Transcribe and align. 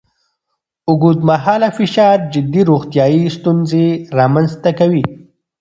اوږدمهاله 0.89 1.67
فشار 1.77 2.17
جدي 2.33 2.61
روغتیایي 2.71 3.23
ستونزې 3.37 3.85
رامنځ 4.17 4.49
ته 4.63 4.71
کوي. 4.79 5.03